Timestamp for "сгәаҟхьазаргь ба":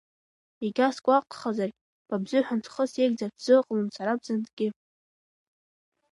0.95-2.15